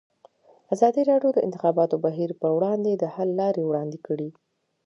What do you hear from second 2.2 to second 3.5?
پر وړاندې د حل